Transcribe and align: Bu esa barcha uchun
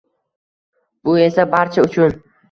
Bu 1.09 1.13
esa 1.25 1.45
barcha 1.51 1.83
uchun 1.89 2.17